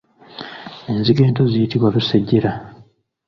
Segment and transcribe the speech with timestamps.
[0.91, 2.51] Enzige ento ziyitibwa Lusejjera.